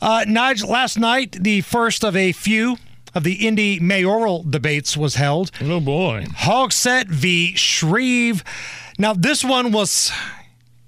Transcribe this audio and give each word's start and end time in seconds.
Uh, 0.00 0.24
Nigel, 0.26 0.70
last 0.70 0.98
night, 0.98 1.32
the 1.32 1.60
first 1.62 2.04
of 2.04 2.16
a 2.16 2.32
few 2.32 2.76
of 3.14 3.24
the 3.24 3.46
Indy 3.46 3.80
mayoral 3.80 4.42
debates 4.44 4.96
was 4.96 5.14
held. 5.16 5.50
Oh, 5.60 5.80
boy. 5.80 6.26
Hogsett 6.36 7.08
v. 7.08 7.54
Shreve. 7.56 8.44
Now, 8.98 9.12
this 9.12 9.44
one 9.44 9.72
was 9.72 10.12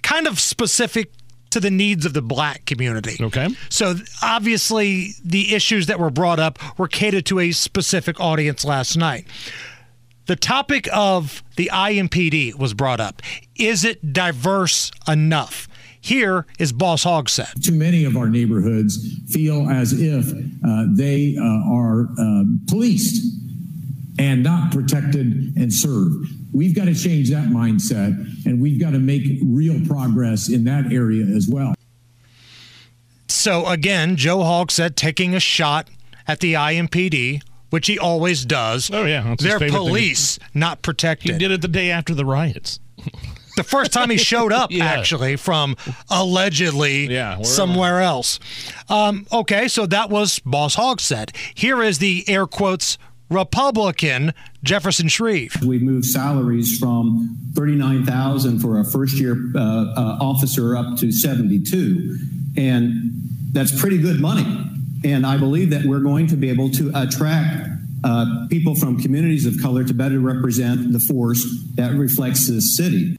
kind 0.03 0.27
of 0.27 0.39
specific 0.39 1.11
to 1.51 1.61
the 1.61 1.71
needs 1.71 2.07
of 2.07 2.13
the 2.13 2.23
black 2.23 2.65
community. 2.65 3.23
Okay. 3.23 3.49
So 3.69 3.95
obviously, 4.23 5.11
the 5.25 5.55
issues 5.55 5.87
that 5.87 5.99
were 5.99 6.11
brought 6.11 6.39
up 6.39 6.59
were 6.79 6.89
catered 6.89 7.27
to 7.27 7.41
a 7.41 7.53
specific 7.53 8.21
audience 8.21 8.65
last 8.65 8.97
night. 8.97 9.27
The 10.27 10.37
topic 10.37 10.89
of 10.93 11.43
the 11.57 11.71
IMPD 11.73 12.55
was 12.55 12.73
brought 12.73 13.01
up. 13.01 13.21
Is 13.57 13.85
it 13.85 14.13
diverse 14.13 14.93
enough? 15.09 15.67
Here 16.01 16.47
is 16.59 16.73
Boss 16.73 17.05
Hogsett. 17.05 17.63
Too 17.63 17.73
many 17.73 18.05
of 18.05 18.17
our 18.17 18.29
neighborhoods 18.29 18.99
feel 19.29 19.69
as 19.69 19.93
if 19.93 20.33
uh, 20.65 20.87
they 20.95 21.37
uh, 21.39 21.45
are 21.71 22.09
uh, 22.19 22.45
policed 22.69 23.23
and 24.19 24.43
not 24.43 24.73
protected 24.73 25.57
and 25.57 25.73
served. 25.73 26.27
We've 26.53 26.75
got 26.75 26.87
to 26.87 26.95
change 26.95 27.31
that 27.31 27.49
mindset 27.49 28.47
and 28.47 28.61
we've 28.61 28.81
got 28.81 28.91
to 28.91 28.99
make 28.99 29.23
real 29.45 29.81
progress 29.87 30.49
in 30.49 30.65
that 30.65 30.93
area 30.93 31.25
as 31.25 31.49
well. 31.49 31.75
So, 33.29 33.67
again, 33.67 34.17
Joe 34.17 34.39
Hogsett 34.39 34.97
taking 34.97 35.35
a 35.35 35.41
shot 35.41 35.89
at 36.27 36.41
the 36.41 36.55
IMPD, 36.55 37.43
which 37.71 37.87
he 37.87 37.99
always 37.99 38.45
does. 38.45 38.91
Oh, 38.93 39.05
yeah. 39.05 39.35
They're 39.39 39.59
police, 39.59 40.39
not 40.53 40.83
protected. 40.83 41.33
He 41.33 41.39
did 41.39 41.51
it 41.51 41.63
the 41.63 41.69
day 41.69 41.91
after 41.91 42.15
the 42.15 42.25
riots. 42.25 42.81
The 43.57 43.65
first 43.65 43.93
time 43.93 44.11
he 44.11 44.17
showed 44.33 44.53
up, 44.53 44.71
yeah. 44.71 44.85
actually, 44.85 45.37
from 45.37 45.77
allegedly 46.11 47.07
yeah, 47.07 47.43
somewhere 47.43 48.01
else. 48.01 48.39
Um, 48.89 49.27
okay, 49.33 49.69
so 49.69 49.87
that 49.87 50.11
was 50.11 50.39
Boss 50.41 50.77
Hogsett. 50.77 51.35
Here 51.55 51.83
is 51.83 51.99
the 51.99 52.25
air 52.29 52.47
quotes 52.47 52.99
Republican 53.31 54.35
Jefferson 54.65 55.09
Shreve. 55.09 55.55
We 55.65 55.79
moved 55.79 56.05
salaries 56.05 56.79
from 56.79 57.39
39,000 57.55 58.59
for 58.59 58.81
a 58.81 58.85
first 58.85 59.19
year 59.19 59.37
uh, 59.55 59.59
uh, 59.59 60.19
officer 60.21 60.77
up 60.77 60.99
to 60.99 61.13
72. 61.13 62.19
And 62.57 63.13
that's 63.53 63.79
pretty 63.81 63.99
good 63.99 64.21
money. 64.21 64.67
And 65.05 65.25
I 65.25 65.39
believe 65.39 65.71
that 65.71 65.85
we're 65.87 66.01
going 66.01 66.27
to 66.27 66.37
be 66.37 66.51
able 66.51 66.71
to 66.73 66.91
attract 66.95 67.69
uh, 68.03 68.47
people 68.49 68.75
from 68.75 69.01
communities 69.01 69.47
of 69.47 69.61
color 69.61 69.85
to 69.85 69.95
better 69.95 70.19
represent 70.19 70.93
the 70.93 71.01
force 71.01 71.45
that 71.75 71.93
reflects 71.93 72.49
this 72.49 72.77
city. 72.77 73.17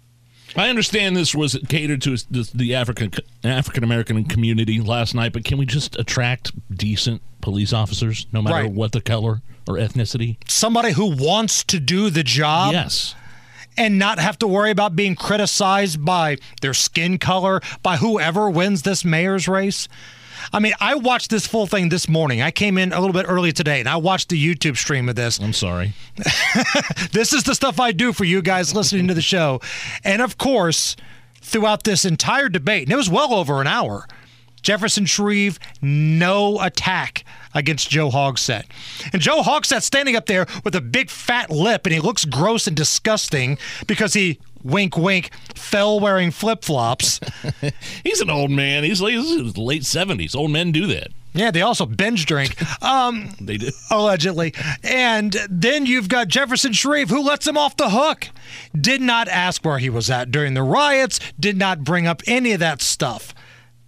I 0.56 0.70
understand 0.70 1.16
this 1.16 1.34
was 1.34 1.58
catered 1.70 2.02
to 2.04 2.18
the 2.54 2.76
African 2.76 3.12
African 3.44 3.84
American 3.84 4.24
community 4.26 4.82
last 4.82 5.16
night, 5.16 5.34
but 5.34 5.44
can 5.44 5.58
we 5.58 5.66
just 5.66 5.98
attract 5.98 6.52
decent 6.76 7.22
police 7.42 7.74
officers, 7.74 8.28
no 8.32 8.42
matter 8.42 8.64
right. 8.64 8.72
what 8.72 8.92
the 8.92 9.02
color 9.02 9.42
or 9.68 9.76
ethnicity? 9.76 10.38
Somebody 10.48 10.92
who 10.92 11.16
wants 11.16 11.64
to 11.66 11.80
do 11.80 12.10
the 12.10 12.24
job. 12.24 12.74
Yes. 12.74 13.16
And 13.78 13.98
not 13.98 14.20
have 14.20 14.38
to 14.40 14.48
worry 14.48 14.70
about 14.70 14.98
being 14.98 15.16
criticized 15.16 16.04
by 16.04 16.38
their 16.62 16.74
skin 16.74 17.18
color, 17.18 17.62
by 17.82 17.96
whoever 17.96 18.50
wins 18.50 18.82
this 18.82 19.06
mayor's 19.06 19.48
race. 19.48 19.88
I 20.54 20.60
mean, 20.60 20.74
I 20.80 20.96
watched 20.96 21.30
this 21.30 21.48
full 21.48 21.68
thing 21.68 21.90
this 21.90 22.08
morning. 22.08 22.42
I 22.42 22.52
came 22.52 22.78
in 22.78 22.94
a 22.94 23.00
little 23.00 23.14
bit 23.14 23.26
early 23.28 23.52
today 23.52 23.80
and 23.80 23.90
I 23.90 23.98
watched 23.98 24.30
the 24.30 24.56
YouTube 24.56 24.78
stream 24.78 25.10
of 25.10 25.16
this. 25.16 25.40
I'm 25.40 25.54
sorry. 25.54 25.94
this 27.12 27.34
is 27.34 27.44
the 27.44 27.56
stuff 27.56 27.80
I 27.80 27.92
do 27.92 28.14
for 28.14 28.24
you 28.24 28.42
guys 28.42 28.74
listening 28.76 29.08
to 29.08 29.14
the 29.14 29.22
show. 29.22 29.62
And 30.04 30.22
of 30.22 30.38
course, 30.38 30.96
throughout 31.42 31.84
this 31.84 32.06
entire 32.06 32.50
debate, 32.50 32.84
and 32.84 32.94
it 32.94 32.98
was 32.98 33.10
well 33.10 33.34
over 33.34 33.62
an 33.62 33.68
hour, 33.68 34.08
Jefferson 34.62 35.06
Shreve, 35.06 35.60
no 35.82 36.62
attack 36.62 37.24
against 37.54 37.90
Joe 37.90 38.10
Hogsett. 38.10 38.66
And 39.14 39.22
Joe 39.22 39.42
Hogsett 39.42 39.84
standing 39.84 40.16
up 40.16 40.26
there 40.26 40.46
with 40.64 40.76
a 40.76 40.82
big 40.82 41.10
fat 41.10 41.50
lip 41.50 41.86
and 41.86 41.94
he 41.94 42.00
looks 42.00 42.26
gross 42.26 42.68
and 42.68 42.76
disgusting 42.76 43.58
because 43.88 44.14
he 44.14 44.40
wink 44.64 44.98
wink 44.98 45.32
fell 45.56 46.00
wearing 46.00 46.32
flip-flops. 46.32 47.20
he's 48.04 48.22
an 48.22 48.30
old 48.30 48.52
man. 48.52 48.84
He's, 48.84 49.00
he's 49.00 49.58
late 49.58 49.84
70s. 49.84 50.36
Old 50.36 50.52
men 50.52 50.72
do 50.72 50.88
that. 50.88 51.10
Yeah, 51.34 51.52
they 51.52 51.62
also 51.62 51.86
binge 51.86 52.26
drink. 52.26 52.56
Um, 52.84 53.30
they 53.42 53.58
do. 53.58 53.70
Allegedly. 53.90 54.54
And 54.84 55.36
then 55.50 55.86
you've 55.86 56.10
got 56.10 56.28
Jefferson 56.28 56.74
Shreve, 56.74 57.10
who 57.10 57.22
lets 57.22 57.48
him 57.48 57.58
off 57.58 57.78
the 57.78 57.90
hook. 57.90 58.28
Did 58.80 59.02
not 59.02 59.28
ask 59.28 59.64
where 59.64 59.80
he 59.80 59.90
was 59.90 60.10
at 60.10 60.32
during 60.32 60.54
the 60.54 60.64
riots, 60.64 61.20
did 61.40 61.58
not 61.58 61.84
bring 61.84 62.06
up 62.06 62.22
any 62.28 62.52
of 62.52 62.60
that 62.60 62.82
stuff. 62.82 63.34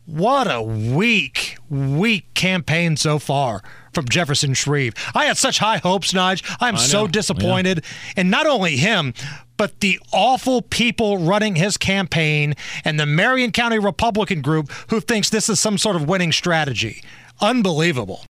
What 0.06 0.51
a 0.51 0.62
weak, 0.62 1.43
weak 1.69 2.34
campaign 2.34 2.97
so 2.97 3.19
far 3.19 3.62
from 3.94 4.06
Jefferson 4.07 4.53
Shreve. 4.53 4.94
I 5.13 5.25
had 5.25 5.38
such 5.38 5.59
high 5.59 5.78
hopes, 5.78 6.13
Nige. 6.13 6.44
I'm 6.59 6.78
so 6.78 7.07
disappointed. 7.07 7.84
Yeah. 7.84 8.13
And 8.18 8.31
not 8.31 8.46
only 8.46 8.78
him, 8.78 9.13
but 9.57 9.79
the 9.79 10.00
awful 10.12 10.62
people 10.62 11.19
running 11.19 11.56
his 11.56 11.78
campaign 11.78 12.56
and 12.84 13.00
the 13.00 13.06
Marion 13.06 13.51
County 13.51 13.79
Republican 13.79 14.41
group 14.41 14.72
who 14.90 15.00
thinks 15.00 15.29
this 15.29 15.50
is 15.50 15.59
some 15.59 15.78
sort 15.78 15.96
of 15.96 16.07
winning 16.07 16.31
strategy. 16.31 17.03
Unbelievable. 17.40 18.22